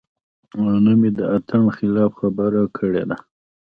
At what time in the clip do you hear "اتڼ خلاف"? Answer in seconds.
1.35-2.11